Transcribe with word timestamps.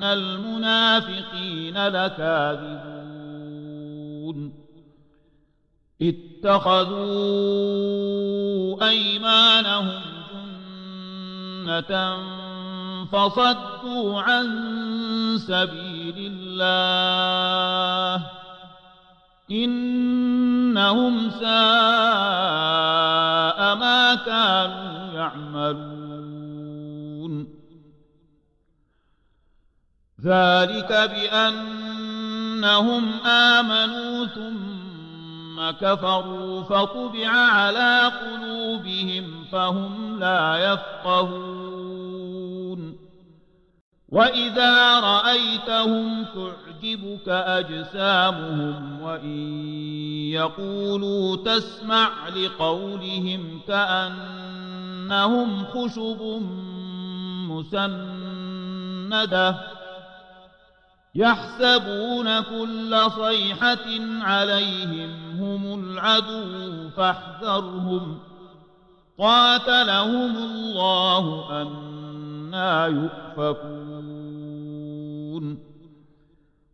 إن 0.00 0.04
المنافقين 0.04 1.88
لكاذبون 1.88 3.00
اتخذوا 6.02 6.98
أيمانهم 8.88 10.00
جنة 11.66 12.16
فصدوا 13.04 14.20
عن 14.20 14.46
سبيل 15.38 16.14
الله 16.18 18.26
إنهم 19.50 21.30
ساء 21.30 21.89
ذلك 30.24 31.10
بأنهم 31.14 33.04
آمنوا 33.26 34.26
ثم 34.26 35.70
كفروا 35.80 36.62
فطبع 36.62 37.28
على 37.28 38.12
قلوبهم 38.20 39.44
فهم 39.52 40.18
لا 40.20 40.72
يفقهون. 40.72 42.00
وإذا 44.10 45.00
رأيتهم 45.00 46.24
تعجبك 46.24 47.28
أجسامهم 47.28 49.02
وإن 49.02 49.66
يقولوا 50.32 51.36
تسمع 51.36 52.28
لقولهم 52.28 53.60
كأنهم 53.68 55.64
خشب 55.64 56.42
مسندة 59.10 59.79
يحسبون 61.14 62.40
كل 62.40 63.10
صيحة 63.10 63.86
عليهم 64.22 65.40
هم 65.40 65.80
العدو 65.80 66.88
فاحذرهم. 66.96 68.18
قاتلهم 69.18 70.36
الله 70.36 71.50
أنا 71.62 72.86
يؤفكون. 72.86 74.10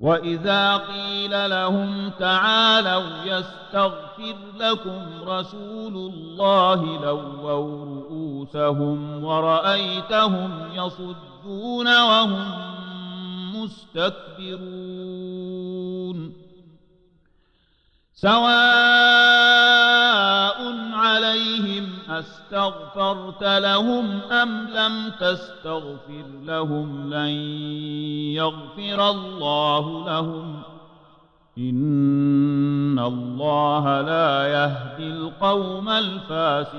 وإذا 0.00 0.76
قيل 0.76 1.50
لهم 1.50 2.10
تعالوا 2.10 3.24
يستغفر 3.24 4.36
لكم 4.60 5.02
رسول 5.26 5.94
الله 5.96 7.04
لووا 7.04 7.84
رؤوسهم 7.84 9.24
ورأيتهم 9.24 10.50
يصدون 10.74 12.02
وهم 12.02 12.44
مستكبرون 13.68 14.58
سواء 18.14 18.48
عليهم 20.92 21.88
أستغفرت 22.08 23.42
لهم 23.42 24.20
أم 24.20 24.68
لم 24.68 25.12
تستغفر 25.20 26.24
لهم 26.42 27.14
لن 27.14 27.28
يغفر 28.34 29.10
الله 29.10 30.06
لهم. 30.06 30.62
إن 31.58 32.98
الله 32.98 34.00
لا 34.00 34.46
يهدي 34.46 35.06
القوم 35.06 35.88
الفاسقين. 35.88 36.78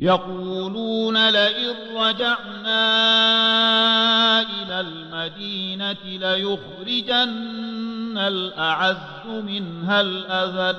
يقولون 0.00 1.30
لئن 1.30 1.74
رجعنا 1.96 2.80
إلى 4.40 4.80
المدينة 4.80 5.96
ليخرجن 6.04 8.18
الأعز 8.18 9.26
منها 9.26 10.00
الأذل. 10.00 10.76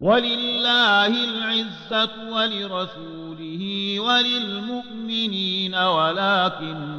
ولله 0.00 1.06
العزة 1.06 2.10
ولرسوله 2.30 3.96
وللمؤمنين 4.00 5.74
ولكن 5.74 6.92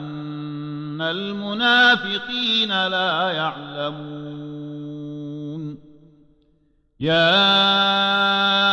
المنافقين 1.01 2.87
لا 2.87 3.31
يعلمون. 3.31 4.53
يا 6.99 8.72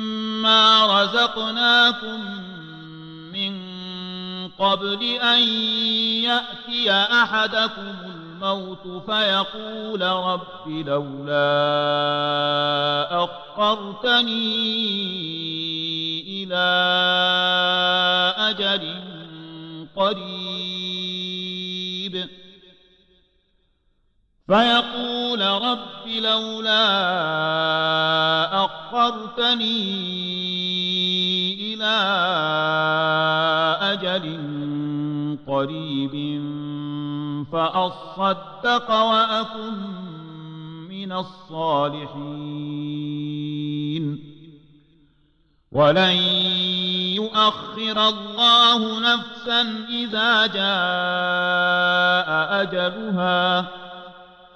رزقناكم 0.85 2.19
من 3.33 3.71
قبل 4.47 5.03
أن 5.03 5.39
يأتي 6.23 6.91
أحدكم 6.91 7.95
الموت 8.05 9.03
فيقول 9.05 10.01
رب 10.01 10.67
لولا 10.67 11.43
أخرتني 13.23 14.31
إلى 16.43 16.67
أجل 18.37 18.95
قريب. 19.95 21.41
فيقول 24.47 25.41
رب 26.01 26.07
لولا 26.07 26.85
أخرتني 28.65 29.83
إلى 31.73 31.97
أجل 33.81 34.25
قريب 35.47 36.41
فأصدق 37.51 38.91
وأكن 38.91 39.73
من 40.89 41.11
الصالحين. 41.11 42.41
ولن 45.71 46.15
يؤخر 47.15 48.09
الله 48.09 48.99
نفسا 48.99 49.61
إذا 49.89 50.47
جاء 50.47 52.29
أجلها. 52.61 53.80